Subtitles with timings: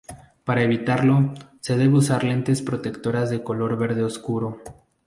[0.45, 4.59] Para evitarlo, se debe usar lentes protectoras de color verde oscuro.